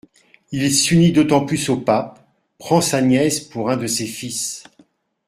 Il 0.51 0.73
s'unit 0.73 1.11
d'autant 1.11 1.45
plus 1.45 1.69
au 1.69 1.77
pape, 1.77 2.27
prend 2.57 2.81
sa 2.81 3.03
nièce 3.03 3.39
pour 3.39 3.69
un 3.69 3.77
de 3.77 3.85
ses 3.85 4.07
fils. 4.07 4.63